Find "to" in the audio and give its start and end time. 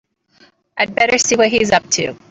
1.91-2.15